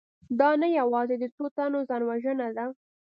دا 0.39 0.49
نه 0.61 0.67
یوازې 0.79 1.15
د 1.19 1.23
څو 1.35 1.45
تنو 1.55 1.79
ځانوژنه 1.89 2.47
ده 2.57 2.65